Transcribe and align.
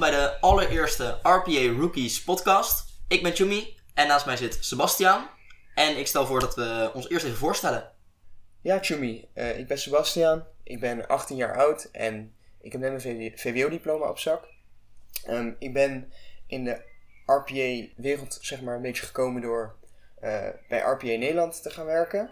bij 0.00 0.10
de 0.10 0.40
allereerste 0.40 1.18
RPA 1.22 1.78
Rookies 1.78 2.22
podcast. 2.22 2.84
Ik 3.08 3.22
ben 3.22 3.34
Chumi 3.34 3.76
en 3.94 4.06
naast 4.06 4.26
mij 4.26 4.36
zit 4.36 4.58
Sebastiaan. 4.60 5.30
En 5.74 5.98
ik 5.98 6.06
stel 6.06 6.26
voor 6.26 6.40
dat 6.40 6.54
we 6.54 6.90
ons 6.94 7.08
eerst 7.08 7.24
even 7.24 7.36
voorstellen. 7.36 7.92
Ja, 8.60 8.78
Chumi. 8.80 9.28
Uh, 9.34 9.58
ik 9.58 9.66
ben 9.66 9.78
Sebastiaan. 9.78 10.46
Ik 10.62 10.80
ben 10.80 11.06
18 11.06 11.36
jaar 11.36 11.56
oud 11.56 11.88
en 11.92 12.34
ik 12.60 12.72
heb 12.72 12.80
net 12.80 13.04
mijn 13.04 13.32
VWO-diploma 13.36 14.08
op 14.08 14.18
zak. 14.18 14.44
Um, 15.28 15.56
ik 15.58 15.72
ben 15.72 16.12
in 16.46 16.64
de 16.64 16.82
RPA-wereld 17.26 18.38
zeg 18.40 18.60
maar 18.60 18.76
een 18.76 18.82
beetje 18.82 19.06
gekomen 19.06 19.42
door 19.42 19.76
uh, 20.22 20.48
bij 20.68 20.78
RPA 20.78 21.04
Nederland 21.04 21.62
te 21.62 21.70
gaan 21.70 21.86
werken. 21.86 22.30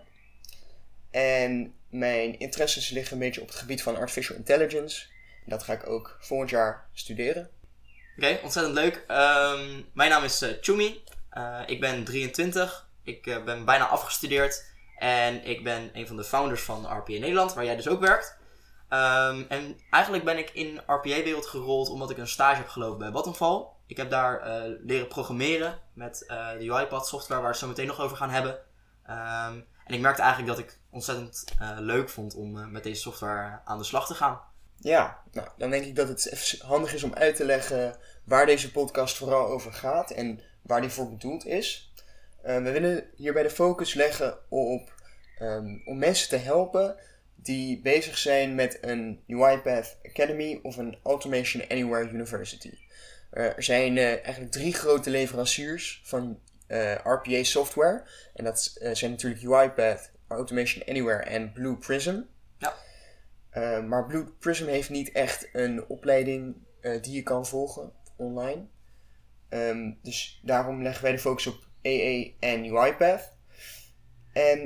En 1.11 1.75
mijn 1.91 2.39
interesses 2.39 2.91
liggen 2.91 3.13
een 3.13 3.19
beetje 3.19 3.41
op 3.41 3.49
het 3.49 3.57
gebied 3.57 3.83
van 3.83 3.97
artificial 3.97 4.37
intelligence. 4.37 5.07
En 5.45 5.51
dat 5.51 5.63
ga 5.63 5.73
ik 5.73 5.89
ook 5.89 6.17
volgend 6.21 6.51
jaar 6.51 6.89
studeren. 6.93 7.57
Oké, 8.19 8.39
ontzettend 8.43 8.75
leuk. 8.75 8.95
Um, 8.95 9.89
mijn 9.93 10.11
naam 10.11 10.25
is 10.25 10.43
uh, 10.43 10.51
Chumi. 10.61 11.03
Uh, 11.33 11.61
ik 11.67 11.81
ben 11.81 12.05
23. 12.05 12.89
Ik 13.03 13.27
uh, 13.27 13.45
ben 13.45 13.65
bijna 13.65 13.87
afgestudeerd. 13.87 14.65
En 14.97 15.45
ik 15.45 15.65
ben 15.65 15.91
een 15.93 16.07
van 16.07 16.17
de 16.17 16.25
founders 16.25 16.63
van 16.63 16.85
RPA 16.85 17.13
Nederland, 17.13 17.55
waar 17.55 17.65
jij 17.65 17.77
dus 17.77 17.89
ook 17.89 18.01
werkt. 18.01 18.37
Um, 18.91 19.47
en 19.49 19.81
eigenlijk 19.91 20.25
ben 20.25 20.39
ik 20.39 20.51
in 20.51 20.81
RPA-wereld 20.87 21.47
gerold 21.47 21.89
omdat 21.89 22.11
ik 22.11 22.19
een 22.19 22.29
stage 22.29 22.57
heb 22.57 22.69
gelopen 22.69 22.99
bij 22.99 23.11
Vattenfall. 23.11 23.67
Ik 23.87 23.97
heb 23.97 24.11
daar 24.11 24.43
leren 24.85 25.09
programmeren 25.09 25.79
met 25.95 26.25
de 26.59 26.73
UiPath 26.73 27.07
software, 27.07 27.41
waar 27.41 27.51
we 27.51 27.57
het 27.57 27.65
zo 27.65 27.67
meteen 27.67 27.87
nog 27.87 28.01
over 28.01 28.17
gaan 28.17 28.31
hebben. 28.31 28.53
Um, 29.11 29.67
en 29.85 29.95
ik 29.95 30.01
merkte 30.01 30.23
eigenlijk 30.23 30.57
dat 30.57 30.67
ik 30.67 30.79
ontzettend 30.91 31.45
leuk 31.79 32.09
vond 32.09 32.35
om 32.35 32.71
met 32.71 32.83
deze 32.83 33.01
software 33.01 33.61
aan 33.65 33.79
de 33.79 33.85
slag 33.85 34.07
te 34.07 34.15
gaan. 34.15 34.41
Ja, 34.81 35.23
nou, 35.33 35.49
dan 35.57 35.71
denk 35.71 35.85
ik 35.85 35.97
dat 35.97 36.09
het 36.09 36.61
handig 36.65 36.95
is 36.95 37.03
om 37.03 37.15
uit 37.15 37.37
te 37.37 37.45
leggen 37.45 37.97
waar 38.25 38.47
deze 38.47 38.71
podcast 38.71 39.17
vooral 39.17 39.47
over 39.47 39.73
gaat 39.73 40.11
en 40.11 40.41
waar 40.63 40.81
die 40.81 40.91
voor 40.91 41.11
bedoeld 41.11 41.47
is. 41.47 41.93
Uh, 42.47 42.63
we 42.63 42.71
willen 42.71 43.05
hierbij 43.17 43.43
de 43.43 43.51
focus 43.51 43.95
leggen 43.95 44.39
op 44.49 44.95
um, 45.41 45.83
om 45.85 45.99
mensen 45.99 46.29
te 46.29 46.37
helpen 46.37 46.97
die 47.35 47.81
bezig 47.81 48.19
zijn 48.19 48.55
met 48.55 48.79
een 48.81 49.23
UiPath 49.27 49.97
Academy 50.03 50.61
of 50.63 50.77
een 50.77 50.99
Automation 51.03 51.65
Anywhere 51.69 52.11
University. 52.11 52.73
Uh, 53.33 53.45
er 53.45 53.63
zijn 53.63 53.97
uh, 53.97 54.05
eigenlijk 54.05 54.53
drie 54.53 54.75
grote 54.75 55.11
leveranciers 55.11 56.01
van 56.05 56.41
RPA 57.05 57.43
software. 57.43 58.05
En 58.35 58.45
dat 58.45 58.79
zijn 58.93 59.11
natuurlijk 59.11 59.45
UiPath, 59.45 60.11
Automation 60.29 60.85
Anywhere 60.89 61.23
en 61.23 61.53
Blue 61.53 61.77
Prism. 61.77 62.21
Uh, 63.59 63.85
maar 63.85 64.07
Blue 64.07 64.25
Prism 64.25 64.67
heeft 64.67 64.91
niet 64.91 65.13
echt 65.13 65.49
een 65.53 65.87
opleiding 65.89 66.57
uh, 66.81 67.03
die 67.03 67.15
je 67.15 67.23
kan 67.23 67.47
volgen 67.47 67.93
online. 68.17 68.67
Um, 69.51 69.99
dus 70.03 70.41
daarom 70.43 70.83
leggen 70.83 71.03
wij 71.03 71.13
de 71.13 71.19
focus 71.19 71.47
op 71.47 71.67
EE 71.83 72.35
en 72.41 72.77
UiPath. 72.77 73.33
En, 74.33 74.61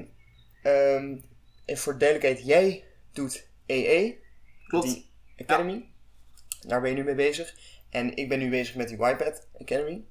um, 0.64 1.24
en 1.64 1.78
voor 1.78 1.98
duidelijkheid, 1.98 2.46
jij 2.46 2.84
doet 3.12 3.48
EE, 3.66 4.18
Klopt. 4.66 4.86
die 4.86 5.10
Academy. 5.36 5.72
Ja. 5.72 6.68
Daar 6.68 6.80
ben 6.80 6.90
je 6.90 6.96
nu 6.96 7.04
mee 7.04 7.14
bezig. 7.14 7.54
En 7.90 8.16
ik 8.16 8.28
ben 8.28 8.38
nu 8.38 8.50
bezig 8.50 8.74
met 8.74 8.88
die 8.88 9.02
UiPath 9.02 9.48
Academy. 9.60 10.04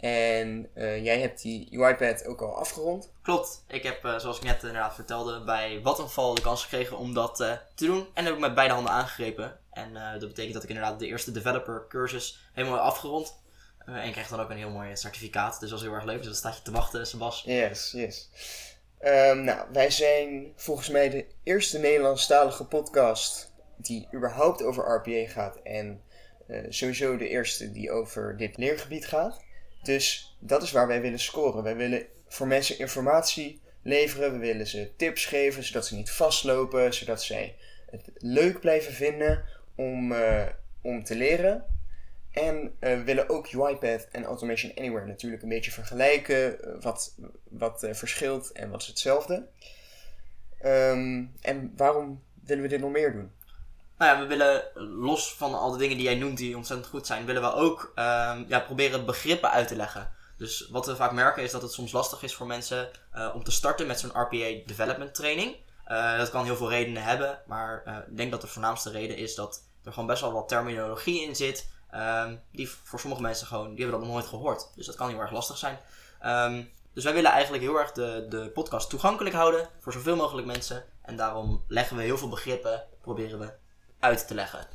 En 0.00 0.68
uh, 0.74 1.04
jij 1.04 1.20
hebt 1.20 1.42
die 1.42 1.80
UiPad 1.80 2.26
ook 2.26 2.40
al 2.40 2.56
afgerond. 2.56 3.12
Klopt. 3.22 3.64
Ik 3.68 3.82
heb, 3.82 4.04
uh, 4.04 4.18
zoals 4.18 4.36
ik 4.36 4.42
net 4.42 4.62
inderdaad 4.62 4.94
vertelde, 4.94 5.44
bij 5.44 5.80
Vattenfall 5.82 6.34
de 6.34 6.40
kans 6.40 6.62
gekregen 6.62 6.98
om 6.98 7.14
dat 7.14 7.40
uh, 7.40 7.52
te 7.74 7.86
doen. 7.86 7.98
En 7.98 8.06
dat 8.14 8.24
heb 8.24 8.34
ik 8.34 8.40
met 8.40 8.54
beide 8.54 8.74
handen 8.74 8.92
aangegrepen. 8.92 9.58
En 9.70 9.94
dat 9.94 10.28
betekent 10.28 10.54
dat 10.54 10.62
ik 10.62 10.68
inderdaad 10.68 10.98
de 10.98 11.06
eerste 11.06 11.32
developer 11.32 11.84
cursus 11.88 12.40
helemaal 12.52 12.78
afgerond. 12.78 13.34
en 13.84 14.06
ik 14.06 14.12
krijg 14.12 14.28
dan 14.28 14.40
ook 14.40 14.50
een 14.50 14.56
heel 14.56 14.70
mooi 14.70 14.96
certificaat. 14.96 15.60
Dus 15.60 15.70
dat 15.70 15.78
is 15.78 15.84
heel 15.84 15.94
erg 15.94 16.04
leuk. 16.04 16.16
Dus 16.16 16.26
dat 16.26 16.36
staat 16.36 16.56
je 16.56 16.62
te 16.62 16.70
wachten, 16.70 17.06
Sebas. 17.06 17.42
Yes, 17.46 17.92
yes. 17.92 18.30
Um, 19.00 19.44
nou, 19.44 19.66
wij 19.72 19.90
zijn 19.90 20.52
volgens 20.56 20.88
mij 20.88 21.10
de 21.10 21.26
eerste 21.42 21.78
Nederlandstalige 21.78 22.64
podcast 22.64 23.52
die 23.76 24.08
überhaupt 24.14 24.62
over 24.62 24.94
RPA 24.94 25.32
gaat. 25.32 25.56
En 25.62 26.02
sowieso 26.68 27.16
de 27.16 27.28
eerste 27.28 27.72
die 27.72 27.90
over 27.90 28.36
dit 28.36 28.56
leergebied 28.56 29.06
gaat. 29.06 29.44
Dus 29.86 30.36
dat 30.38 30.62
is 30.62 30.72
waar 30.72 30.86
wij 30.86 31.00
willen 31.00 31.18
scoren. 31.18 31.62
Wij 31.62 31.76
willen 31.76 32.06
voor 32.28 32.46
mensen 32.46 32.78
informatie 32.78 33.60
leveren. 33.82 34.32
We 34.32 34.38
willen 34.38 34.66
ze 34.66 34.90
tips 34.96 35.24
geven, 35.24 35.64
zodat 35.64 35.86
ze 35.86 35.94
niet 35.94 36.10
vastlopen. 36.10 36.94
Zodat 36.94 37.22
zij 37.22 37.56
het 37.90 38.10
leuk 38.14 38.60
blijven 38.60 38.92
vinden 38.92 39.44
om, 39.74 40.12
uh, 40.12 40.46
om 40.80 41.04
te 41.04 41.14
leren. 41.14 41.64
En 42.30 42.56
uh, 42.62 42.70
we 42.80 43.02
willen 43.02 43.28
ook 43.28 43.48
UiPath 43.52 44.08
en 44.12 44.24
Automation 44.24 44.72
Anywhere 44.76 45.06
natuurlijk 45.06 45.42
een 45.42 45.48
beetje 45.48 45.70
vergelijken. 45.70 46.56
Uh, 46.60 46.82
wat, 46.82 47.14
wat 47.48 47.86
verschilt 47.90 48.52
en 48.52 48.70
wat 48.70 48.80
is 48.80 48.86
hetzelfde. 48.86 49.46
Um, 50.64 51.32
en 51.40 51.72
waarom 51.76 52.22
willen 52.44 52.62
we 52.62 52.68
dit 52.68 52.80
nog 52.80 52.90
meer 52.90 53.12
doen? 53.12 53.30
Nou 53.98 54.12
ja, 54.12 54.20
we 54.20 54.26
willen 54.26 54.62
los 55.00 55.34
van 55.34 55.54
al 55.54 55.70
de 55.70 55.78
dingen 55.78 55.96
die 55.96 56.06
jij 56.06 56.14
noemt 56.14 56.38
die 56.38 56.56
ontzettend 56.56 56.88
goed 56.88 57.06
zijn, 57.06 57.26
willen 57.26 57.42
we 57.42 57.52
ook 57.52 57.92
um, 57.94 58.44
ja, 58.48 58.60
proberen 58.64 59.06
begrippen 59.06 59.50
uit 59.50 59.68
te 59.68 59.76
leggen. 59.76 60.14
Dus 60.36 60.68
wat 60.70 60.86
we 60.86 60.96
vaak 60.96 61.12
merken 61.12 61.42
is 61.42 61.50
dat 61.50 61.62
het 61.62 61.72
soms 61.72 61.92
lastig 61.92 62.22
is 62.22 62.34
voor 62.34 62.46
mensen 62.46 62.88
uh, 63.14 63.30
om 63.34 63.44
te 63.44 63.50
starten 63.50 63.86
met 63.86 64.00
zo'n 64.00 64.10
RPA 64.10 64.66
development 64.66 65.14
training. 65.14 65.56
Uh, 65.88 66.18
dat 66.18 66.30
kan 66.30 66.44
heel 66.44 66.56
veel 66.56 66.70
redenen 66.70 67.02
hebben, 67.02 67.42
maar 67.46 67.82
uh, 67.86 67.96
ik 67.96 68.16
denk 68.16 68.30
dat 68.30 68.40
de 68.40 68.46
voornaamste 68.46 68.90
reden 68.90 69.16
is 69.16 69.34
dat 69.34 69.62
er 69.84 69.92
gewoon 69.92 70.08
best 70.08 70.20
wel 70.20 70.32
wat 70.32 70.48
terminologie 70.48 71.22
in 71.22 71.36
zit. 71.36 71.68
Um, 71.94 72.40
die 72.52 72.70
voor 72.70 73.00
sommige 73.00 73.22
mensen 73.22 73.46
gewoon, 73.46 73.74
die 73.74 73.80
hebben 73.80 73.98
dat 73.98 74.08
nog 74.08 74.16
nooit 74.16 74.28
gehoord. 74.28 74.70
Dus 74.74 74.86
dat 74.86 74.94
kan 74.94 75.08
heel 75.08 75.20
erg 75.20 75.30
lastig 75.30 75.56
zijn. 75.56 75.78
Um, 76.24 76.70
dus 76.92 77.04
wij 77.04 77.14
willen 77.14 77.30
eigenlijk 77.30 77.62
heel 77.62 77.78
erg 77.78 77.92
de, 77.92 78.26
de 78.28 78.50
podcast 78.50 78.90
toegankelijk 78.90 79.34
houden 79.34 79.68
voor 79.80 79.92
zoveel 79.92 80.16
mogelijk 80.16 80.46
mensen. 80.46 80.84
En 81.02 81.16
daarom 81.16 81.64
leggen 81.68 81.96
we 81.96 82.02
heel 82.02 82.18
veel 82.18 82.28
begrippen, 82.28 82.84
proberen 83.00 83.38
we 83.38 83.52
uit 84.00 84.26
te 84.26 84.34
leggen. 84.34 84.66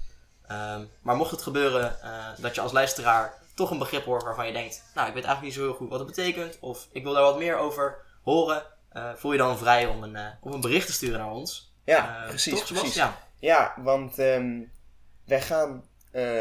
Um, 0.52 0.90
maar 1.02 1.16
mocht 1.16 1.32
het 1.32 1.42
gebeuren 1.42 1.98
uh, 2.04 2.28
dat 2.38 2.56
je 2.56 2.62
als 2.62 2.72
luisteraar 2.72 3.34
toch 3.56 3.72
een 3.72 3.78
begrip 3.78 4.06
hoort 4.06 4.24
waarvan 4.24 4.48
je 4.48 4.54
denkt, 4.54 4.84
nou 4.96 5.08
ik 5.08 5.14
weet 5.14 5.24
eigenlijk 5.24 5.42
niet 5.42 5.54
zo 5.54 5.70
heel 5.70 5.78
goed 5.78 5.90
wat 5.90 6.00
het 6.00 6.08
betekent, 6.08 6.58
of 6.59 6.88
ik 6.92 7.04
wil 7.04 7.14
daar 7.14 7.24
wat 7.24 7.38
meer 7.38 7.58
over 7.58 7.98
horen, 8.22 8.64
uh, 8.94 9.14
voel 9.16 9.32
je 9.32 9.38
dan 9.38 9.58
vrij 9.58 9.88
om 9.88 10.04
een, 10.04 10.16
uh, 10.16 10.28
om 10.42 10.52
een 10.52 10.62
bericht 10.62 10.86
te 10.86 10.94
sturen 10.94 11.20
naar 11.20 11.32
ons. 11.32 11.74
Ja, 11.86 12.26
precies. 12.28 12.54
Toch, 12.54 12.68
precies. 12.68 12.94
Ja. 12.94 13.18
ja, 13.40 13.74
want 13.78 14.20
um, 14.20 14.72
wij 15.26 15.42
gaan 15.42 15.86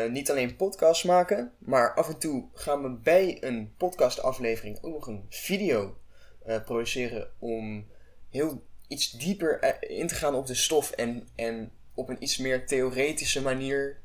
niet 0.08 0.30
alleen 0.30 0.56
podcasts 0.56 1.02
maken, 1.04 1.52
maar 1.58 1.94
af 1.94 2.08
en 2.08 2.18
toe 2.18 2.48
gaan 2.54 2.82
we 2.82 2.90
bij 2.90 3.36
een 3.40 3.74
podcastaflevering 3.76 4.82
ook 4.82 4.92
nog 4.92 5.06
een 5.06 5.26
video 5.28 5.96
produceren 6.64 7.30
om 7.38 7.86
heel 8.30 8.66
iets 8.88 9.10
dieper 9.10 9.82
in 9.90 10.06
te 10.06 10.14
gaan 10.14 10.34
op 10.34 10.46
de 10.46 10.54
stof 10.54 10.90
en, 10.90 11.28
en 11.36 11.72
op 12.00 12.08
een 12.08 12.22
iets 12.22 12.38
meer 12.38 12.66
theoretische 12.66 13.42
manier 13.42 13.96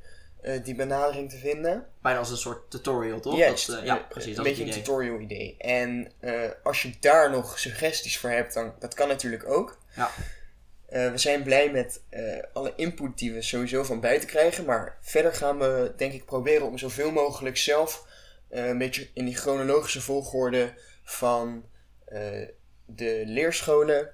uh, 0.44 0.64
die 0.64 0.76
benadering 0.76 1.30
te 1.30 1.38
vinden. 1.38 1.86
Bijna 2.02 2.20
als 2.20 2.30
een 2.30 2.38
soort 2.38 2.72
tutorial, 2.72 3.20
toch? 3.20 3.38
Yes, 3.38 3.66
dat, 3.66 3.80
uh, 3.80 3.86
ja, 3.86 3.96
precies. 3.96 4.30
Een 4.30 4.36
dat 4.36 4.44
beetje 4.44 4.64
een 4.64 4.72
tutorial 4.72 5.20
idee. 5.20 5.56
En 5.58 6.12
uh, 6.22 6.50
als 6.64 6.82
je 6.82 6.94
daar 7.00 7.32
nog 7.32 7.60
suggesties 7.60 8.18
voor 8.18 8.30
hebt, 8.30 8.54
dan 8.54 8.74
dat 8.80 8.94
kan 8.94 9.08
natuurlijk 9.08 9.48
ook. 9.48 9.78
Ja. 9.96 10.12
we 10.88 11.18
zijn 11.18 11.44
blij 11.44 11.72
met 11.72 12.02
alle 12.54 12.74
input 12.76 13.18
die 13.18 13.34
we 13.34 13.42
sowieso 13.42 13.84
van 13.84 14.00
buiten 14.00 14.28
krijgen. 14.28 14.66
Maar 14.66 14.98
verder 15.02 15.34
gaan 15.34 15.60
we 15.60 15.94
denk 15.98 16.14
ik 16.14 16.26
proberen 16.26 16.68
om 16.68 16.78
zoveel 16.78 17.12
mogelijk 17.12 17.58
zelf 17.58 18.08
een 18.50 18.78
beetje 18.78 19.08
in 19.14 19.26
die 19.26 19.36
chronologische 19.36 20.02
volgorde 20.02 20.74
van 21.04 21.66
de 22.86 23.24
leerscholen 23.26 24.14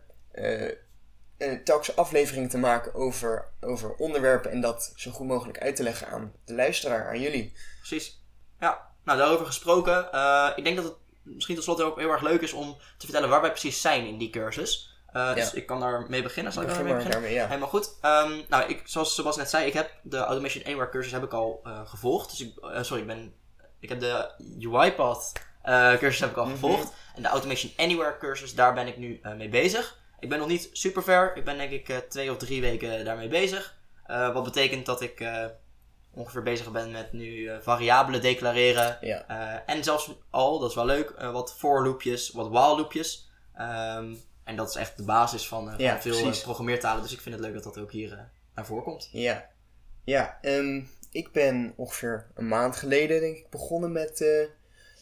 telkens 1.64 1.96
aflevering 1.96 2.50
te 2.50 2.58
maken 2.58 2.94
over, 2.94 3.46
over 3.62 3.96
onderwerpen 3.96 4.52
en 4.52 4.62
dat 4.62 4.94
zo 4.96 5.12
goed 5.12 5.28
mogelijk 5.28 5.60
uit 5.60 5.76
te 5.76 5.84
leggen 5.84 6.08
aan 6.08 6.34
de 6.46 6.54
luisteraar, 6.54 7.08
aan 7.08 7.20
jullie. 7.20 7.54
Precies. 7.78 8.22
Ja, 8.60 8.90
nou 9.04 9.18
daarover 9.18 9.46
gesproken. 9.46 10.08
Uh, 10.14 10.50
ik 10.56 10.64
denk 10.64 10.76
dat 10.76 10.86
het 10.86 10.96
misschien 11.24 11.56
tot 11.56 11.64
slot 11.64 11.82
ook 11.82 12.00
heel 12.00 12.10
erg 12.12 12.22
leuk 12.22 12.42
is 12.42 12.54
om 12.54 12.78
te 12.98 13.06
vertellen 13.06 13.30
waar 13.30 13.42
wij 13.42 13.50
precies 13.50 13.82
zijn 13.82 14.06
in 14.06 14.18
die 14.18 14.30
cursus. 14.30 14.90
Uh, 15.14 15.34
dus 15.34 15.52
ja. 15.52 15.58
ik 15.58 15.66
kan 15.66 15.80
daarmee 15.80 16.22
beginnen. 16.22 16.54
Zal 16.54 16.62
ik 16.62 16.68
daarmee 16.68 16.94
beginnen? 16.94 17.12
daarmee, 17.12 17.34
ja. 17.34 17.48
Helemaal 17.48 17.68
goed. 17.68 17.88
Um, 18.02 18.46
nou, 18.50 18.70
ik, 18.70 18.82
zoals 18.86 19.16
Sebas 19.16 19.36
net 19.36 19.50
zei, 19.50 19.66
ik 19.66 19.74
heb 19.74 19.92
de 20.02 20.18
Automation 20.18 20.64
Anywhere 20.64 20.90
cursus 20.90 21.12
heb 21.12 21.24
ik 21.24 21.34
al 21.34 21.62
uh, 21.68 21.82
gevolgd. 21.86 22.30
Dus 22.30 22.40
ik, 22.40 22.54
sorry, 22.82 23.02
ik, 23.02 23.08
ben, 23.08 23.34
ik 23.80 23.90
heb 23.90 24.00
de 24.00 24.32
UiPath 24.72 25.32
cursus 26.00 26.20
heb 26.20 26.30
ik 26.30 26.38
al 26.38 26.46
Mhm. 26.46 26.54
gevolgd. 26.54 26.94
En 27.16 27.22
de 27.22 27.28
Automation 27.28 27.72
Anywhere 27.78 28.18
cursus, 28.18 28.56
daar 28.56 28.74
ben 28.74 28.88
ik 28.88 28.98
nu 28.98 29.22
mee 29.38 29.50
bezig. 29.50 30.00
Ik 30.22 30.30
ben 30.30 30.40
nog 30.40 30.48
niet 30.48 30.70
super 30.72 31.04
ver. 31.04 31.36
Ik 31.36 31.46
ben 31.46 31.58
denk 31.58 31.72
ik 31.72 31.90
uh, 31.90 31.98
twee 31.98 32.32
of 32.32 32.38
drie 32.38 32.62
weken 32.62 33.06
daarmee 33.06 33.28
bezig. 33.28 33.80
Uh, 34.08 34.34
wat 34.34 34.44
betekent 34.44 34.86
dat 34.86 35.02
ik 35.02 35.20
uh, 35.20 35.46
ongeveer 36.14 36.44
bezig 36.44 36.72
ben 36.72 36.92
met 36.92 37.14
nu 37.14 37.52
variabelen 37.62 38.22
declareren. 38.22 38.98
Ja. 39.02 39.64
en 39.66 39.84
zelfs 39.84 40.12
al, 40.30 40.60
dat 40.60 40.70
is 40.70 40.76
wel 40.76 40.86
leuk, 40.86 41.22
wat 41.22 41.56
for 41.58 41.84
loopjes, 41.84 42.32
wat 42.32 42.50
while 42.50 42.76
loopjes. 42.76 43.30
Um, 43.60 44.22
en 44.44 44.56
dat 44.56 44.70
is 44.70 44.76
echt 44.76 44.98
de 44.98 45.04
basis 45.04 45.48
van, 45.48 45.74
Ja, 45.78 46.02
van 46.02 46.14
veel 46.14 46.32
programmeertalen. 46.42 47.02
Dus 47.02 47.14
ik 47.14 47.22
vind 47.22 47.36
het 47.36 47.44
leuk 47.44 47.54
dat 47.54 47.64
dat 47.64 47.78
ook 47.78 47.92
hier 47.92 48.30
naar 48.56 48.66
voren 48.66 48.84
komt. 48.84 49.10
Ja, 49.12 49.50
ja 50.04 50.38
um, 50.42 50.90
ik 51.12 51.32
ben 51.32 51.74
ongeveer 51.76 52.28
een 52.34 52.48
maand 52.48 52.76
geleden, 52.76 53.20
denk 53.20 53.38
ik, 53.38 53.50
begonnen 53.50 53.92
met 53.92 54.18
de 54.18 54.50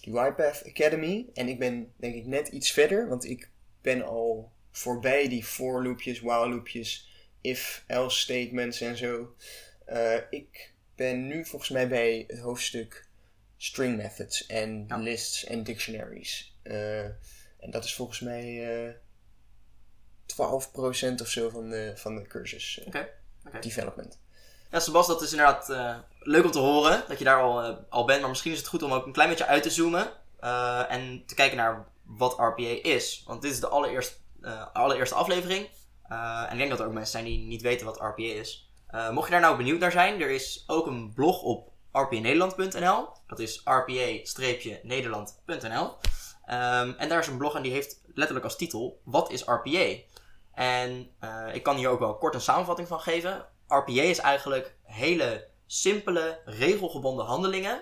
YPath 0.01 0.63
Academy. 0.68 1.30
En 1.33 1.48
ik 1.48 1.60
ben, 1.60 1.94
denk 1.98 2.16
ik, 2.16 2.25
net 2.25 2.48
iets 2.48 2.71
verder, 2.71 3.07
want 3.07 3.25
ik 3.25 3.50
ben 3.81 4.06
al 4.06 4.51
voorbij 4.71 5.27
die 5.27 5.44
for 5.44 5.83
loopjes, 5.83 6.19
while 6.19 6.50
loopjes, 6.50 7.10
if, 7.42 7.83
else 7.88 8.18
statements 8.18 8.81
en 8.81 8.98
zo. 8.98 9.36
Uh, 9.89 10.16
ik 10.30 10.74
ben 10.95 11.27
nu 11.27 11.45
volgens 11.45 11.71
mij 11.71 11.88
bij 11.88 12.24
het 12.27 12.39
hoofdstuk 12.39 13.07
string 13.57 13.98
methods 13.98 14.45
en 14.45 14.88
lists 14.98 15.45
en 15.45 15.63
dictionaries. 15.63 16.57
Uh, 16.63 17.04
en 17.60 17.71
dat 17.71 17.83
is 17.83 17.95
volgens 17.95 18.19
mij 18.19 18.77
uh, 18.86 18.94
12% 21.16 21.21
of 21.21 21.27
zo 21.27 21.50
van 21.50 21.69
de, 21.69 21.94
van 21.95 22.16
de 22.16 22.27
cursus 22.27 22.81
okay. 22.88 23.12
Okay. 23.48 23.62
development. 23.62 24.19
Ja, 24.71 24.80
Sebas, 24.80 25.07
dat 25.07 25.21
is 25.21 25.31
inderdaad 25.31 25.69
uh, 25.69 25.98
leuk 26.19 26.45
om 26.45 26.51
te 26.51 26.60
horen 26.60 27.04
dat 27.07 27.18
je 27.18 27.24
daar 27.24 27.42
al, 27.42 27.69
uh, 27.69 27.77
al 27.89 28.06
bent. 28.06 28.19
Maar 28.19 28.30
misschien 28.30 28.51
is 28.51 28.57
het 28.57 28.68
goed 28.68 28.83
om 28.83 28.94
ook 28.94 29.06
een 29.06 29.12
klein 29.12 29.30
beetje 29.30 29.45
uit 29.45 29.63
te 29.63 29.69
zoomen. 29.69 30.12
Uh, 30.42 30.92
en 30.92 31.24
te 31.25 31.36
kijken 31.36 31.57
naar 31.57 31.86
wat 32.04 32.38
RPA 32.38 32.77
is. 32.81 33.24
Want 33.25 33.42
dit 33.42 33.51
is 33.51 33.60
de 33.60 33.68
allereerste, 33.68 34.16
allereerste 34.74 35.15
aflevering. 35.15 35.69
en 36.07 36.51
ik 36.51 36.57
denk 36.57 36.69
dat 36.69 36.80
er 36.80 36.86
ook 36.86 36.94
mensen 36.94 37.12
zijn 37.12 37.25
die 37.25 37.47
niet 37.47 37.62
weten 37.62 37.86
wat 37.86 38.00
RPA 38.00 38.24
is. 38.24 38.71
mocht 39.12 39.25
je 39.25 39.31
daar 39.31 39.41
nou 39.41 39.57
benieuwd 39.57 39.80
naar 39.80 39.91
zijn, 39.91 40.21
er 40.21 40.30
is 40.30 40.63
ook 40.68 40.88
een 40.88 41.13
blog 41.13 41.41
op 41.41 41.71
rpanederland.nl. 41.91 43.07
Dat 43.27 43.39
is 43.39 43.62
rpa-nederland.nl. 43.65 45.97
Ehm, 46.45 46.94
en 46.97 47.09
daar 47.09 47.19
is 47.19 47.27
een 47.27 47.38
blog 47.38 47.56
en 47.56 47.62
die 47.62 47.71
heeft 47.71 48.01
letterlijk 48.13 48.45
als 48.45 48.56
titel: 48.56 49.01
Wat 49.03 49.31
is 49.31 49.44
RPA? 49.44 49.95
En 50.53 51.12
ik 51.53 51.63
kan 51.63 51.75
hier 51.75 51.89
ook 51.89 52.00
wel 52.00 52.18
kort 52.18 52.33
een 52.33 52.42
samenvatting 52.42 52.88
van 52.88 53.00
geven. 53.00 53.45
RPA 53.68 54.01
is 54.01 54.19
eigenlijk 54.19 54.77
hele 54.83 55.47
simpele, 55.65 56.42
regelgebonden 56.45 57.25
handelingen. 57.25 57.81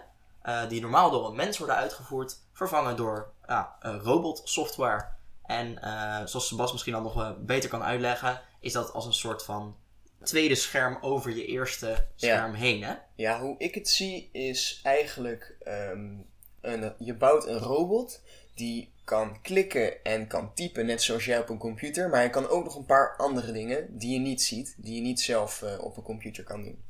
Die 0.67 0.81
normaal 0.81 1.11
door 1.11 1.27
een 1.27 1.35
mens 1.35 1.57
worden 1.57 1.75
uitgevoerd, 1.75 2.37
vervangen 2.53 2.95
door 2.95 3.33
ja, 3.47 3.75
robotsoftware. 3.79 5.15
En 5.47 5.79
uh, 5.83 6.25
zoals 6.25 6.47
Sebas 6.47 6.71
misschien 6.71 6.93
al 6.93 7.01
nog 7.01 7.37
beter 7.39 7.69
kan 7.69 7.83
uitleggen, 7.83 8.41
is 8.59 8.73
dat 8.73 8.93
als 8.93 9.05
een 9.05 9.13
soort 9.13 9.43
van 9.43 9.75
tweede 10.23 10.55
scherm 10.55 10.97
over 11.01 11.35
je 11.35 11.45
eerste 11.45 12.07
scherm 12.15 12.53
heen. 12.53 12.83
Hè? 12.83 12.93
Ja, 13.15 13.39
hoe 13.39 13.55
ik 13.57 13.75
het 13.75 13.89
zie 13.89 14.29
is 14.31 14.79
eigenlijk: 14.83 15.55
um, 15.67 16.25
een, 16.61 16.93
je 16.99 17.13
bouwt 17.13 17.47
een 17.47 17.59
robot 17.59 18.21
die 18.53 18.91
kan 19.03 19.41
klikken 19.41 20.03
en 20.03 20.27
kan 20.27 20.53
typen, 20.53 20.85
net 20.85 21.01
zoals 21.01 21.25
jij 21.25 21.39
op 21.39 21.49
een 21.49 21.57
computer. 21.57 22.09
Maar 22.09 22.19
hij 22.19 22.29
kan 22.29 22.47
ook 22.47 22.63
nog 22.63 22.75
een 22.75 22.85
paar 22.85 23.15
andere 23.17 23.51
dingen 23.51 23.97
die 23.97 24.13
je 24.13 24.19
niet 24.19 24.41
ziet, 24.41 24.75
die 24.77 24.95
je 24.95 25.01
niet 25.01 25.21
zelf 25.21 25.61
uh, 25.61 25.83
op 25.83 25.97
een 25.97 26.03
computer 26.03 26.43
kan 26.43 26.63
doen. 26.63 26.85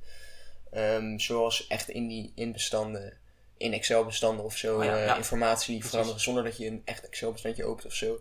Um, 0.74 1.20
zoals 1.20 1.68
echt 1.68 1.90
in 1.90 2.08
die 2.08 2.32
in 2.36 2.52
bestanden, 2.52 3.18
in 3.58 3.74
Excel-bestanden 3.74 4.46
of 4.46 4.58
zo, 4.58 4.78
oh 4.78 4.84
ja, 4.84 4.98
ja. 4.98 5.16
informatie 5.16 5.86
veranderen 5.86 6.22
zonder 6.22 6.44
dat 6.44 6.58
je 6.58 6.68
een 6.68 6.82
echt 6.86 7.08
Excel-bestandje 7.08 7.66
opent 7.66 7.86
of 7.86 7.94
zo. 7.94 8.20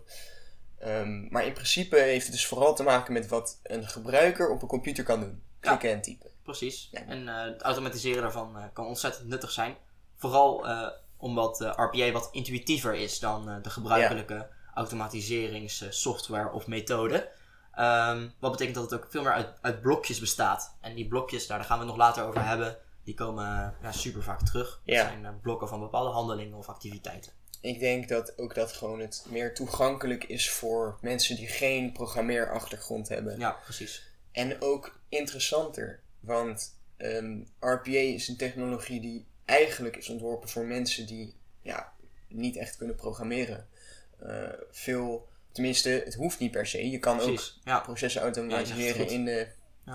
Um, 0.83 1.27
maar 1.29 1.45
in 1.45 1.53
principe 1.53 1.95
heeft 1.95 2.25
het 2.25 2.35
dus 2.35 2.45
vooral 2.45 2.75
te 2.75 2.83
maken 2.83 3.13
met 3.13 3.27
wat 3.27 3.59
een 3.63 3.87
gebruiker 3.87 4.49
op 4.49 4.61
een 4.61 4.67
computer 4.67 5.03
kan 5.03 5.19
doen: 5.19 5.41
klikken 5.59 5.91
en 5.91 6.01
typen. 6.01 6.29
Precies. 6.43 6.89
En 6.91 7.21
uh, 7.21 7.43
het 7.43 7.61
automatiseren 7.61 8.21
daarvan 8.21 8.69
kan 8.73 8.85
ontzettend 8.85 9.27
nuttig 9.27 9.51
zijn. 9.51 9.75
Vooral 10.15 10.67
omdat 11.17 11.61
uh, 11.61 11.73
RPA 11.75 12.11
wat 12.11 12.29
intuïtiever 12.31 12.95
is 12.95 13.19
dan 13.19 13.59
de 13.61 13.69
gebruikelijke 13.69 14.47
automatiseringssoftware 14.73 16.51
of 16.51 16.67
methode. 16.67 17.29
Um, 17.79 18.33
wat 18.39 18.51
betekent 18.51 18.75
dat 18.75 18.91
het 18.91 18.99
ook 18.99 19.07
veel 19.09 19.21
meer 19.23 19.33
uit, 19.33 19.47
uit, 19.61 19.81
blokjes 19.81 20.19
bestaat. 20.19 20.77
En 20.81 20.95
die 20.95 21.07
blokjes, 21.07 21.47
daar, 21.47 21.57
daar 21.57 21.67
gaan 21.67 21.79
we 21.79 21.85
het 21.85 21.93
nog 21.93 22.03
later 22.05 22.23
over 22.23 22.45
hebben, 22.45 22.77
die 23.07 23.15
komen 23.15 23.75
ja, 23.81 23.91
super 23.91 24.23
vaak 24.23 24.41
terug. 24.41 24.81
Dat 24.85 24.95
ja. 24.95 25.07
zijn 25.07 25.39
blokken 25.41 25.67
van 25.67 25.79
bepaalde 25.79 26.11
handelingen 26.11 26.57
of 26.57 26.67
activiteiten. 26.67 27.31
Ik 27.61 27.79
denk 27.79 28.07
dat 28.07 28.37
ook 28.37 28.55
dat 28.55 28.71
gewoon 28.71 28.99
het 28.99 29.25
meer 29.29 29.55
toegankelijk 29.55 30.23
is 30.23 30.49
voor 30.49 30.97
mensen 31.01 31.35
die 31.35 31.47
geen 31.47 31.91
programmeerachtergrond 31.91 33.09
hebben. 33.09 33.39
Ja, 33.39 33.51
precies. 33.51 34.11
En 34.31 34.61
ook 34.61 34.99
interessanter, 35.09 35.99
want 36.19 36.79
um, 36.97 37.47
RPA 37.59 37.89
is 37.89 38.27
een 38.27 38.37
technologie 38.37 39.01
die 39.01 39.27
eigenlijk 39.45 39.95
is 39.95 40.09
ontworpen 40.09 40.49
voor 40.49 40.65
mensen 40.65 41.05
die 41.05 41.35
ja, 41.61 41.93
niet 42.27 42.55
echt 42.55 42.77
kunnen 42.77 42.95
programmeren. 42.95 43.67
Uh, 44.23 44.49
veel, 44.71 45.27
tenminste, 45.51 45.89
het 45.89 46.15
hoeft 46.15 46.39
niet 46.39 46.51
per 46.51 46.67
se. 46.67 46.89
Je 46.89 46.99
kan 46.99 47.17
Precies, 47.17 47.55
ook 47.57 47.65
ja. 47.65 47.79
processen 47.79 48.21
automatiseren 48.21 49.05
ja, 49.05 49.11
in, 49.11 49.25
de, 49.25 49.47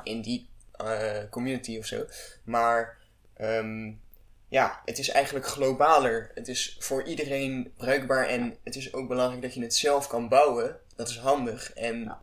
in 0.02 0.22
die 0.22 0.50
uh, 0.80 1.18
community 1.30 1.78
of 1.78 1.86
zo. 1.86 2.06
Maar 2.44 3.00
um, 3.42 4.00
ja, 4.48 4.82
het 4.84 4.98
is 4.98 5.08
eigenlijk 5.08 5.46
globaler. 5.46 6.30
Het 6.34 6.48
is 6.48 6.76
voor 6.78 7.02
iedereen 7.02 7.72
bruikbaar 7.76 8.26
en 8.26 8.56
het 8.64 8.76
is 8.76 8.92
ook 8.92 9.08
belangrijk 9.08 9.42
dat 9.42 9.54
je 9.54 9.62
het 9.62 9.74
zelf 9.74 10.06
kan 10.06 10.28
bouwen. 10.28 10.80
Dat 10.96 11.08
is 11.08 11.18
handig. 11.18 11.72
En 11.72 12.00
Ja. 12.02 12.20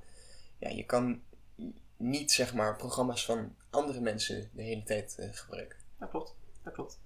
ja, 0.59 0.69
je 0.69 0.85
kan 0.85 1.21
niet 1.97 2.31
zeg 2.31 2.53
maar 2.53 2.75
programma's 2.75 3.25
van 3.25 3.55
andere 3.69 3.99
mensen 3.99 4.49
de 4.53 4.61
hele 4.61 4.83
tijd 4.83 5.15
uh, 5.19 5.25
gebruiken. 5.31 5.77
Dat 5.99 6.09
klopt. 6.09 6.35
Dat 6.63 6.73
klopt. 6.73 6.99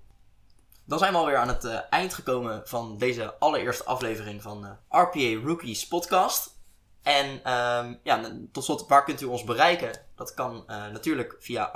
Dan 0.86 1.00
zijn 1.00 1.12
we 1.12 1.18
alweer 1.18 1.38
aan 1.38 1.48
het 1.48 1.63
uh, 1.63 1.80
eind 1.89 2.13
gekomen 2.13 2.62
van 2.66 2.98
deze 2.98 3.33
allereerste 3.39 3.83
aflevering 3.83 4.42
van 4.42 4.66
uh, 4.66 4.71
RPA 4.89 5.45
Rookies 5.48 5.88
podcast. 5.88 6.57
En 7.01 7.54
um, 7.54 8.00
ja, 8.04 8.31
tot 8.51 8.63
slot, 8.63 8.88
waar 8.88 9.04
kunt 9.04 9.21
u 9.21 9.25
ons 9.25 9.44
bereiken? 9.44 9.92
Dat 10.16 10.33
kan 10.33 10.56
uh, 10.56 10.88
natuurlijk 10.88 11.36
via 11.39 11.71